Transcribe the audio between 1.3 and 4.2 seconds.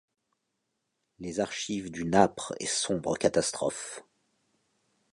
archives d’une âpre et sombre catastrophe